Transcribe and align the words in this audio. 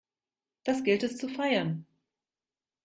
Das 0.63 0.83
gilt 0.83 1.03
es 1.03 1.17
zu 1.19 1.29
feiern! 1.29 1.85